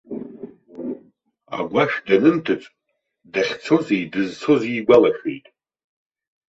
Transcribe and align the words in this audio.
Агәашә 1.57 1.97
данынҭыҵ, 2.05 2.63
дахьцози 3.33 4.09
дызцози 4.11 4.75
игәалашәеит. 4.79 5.45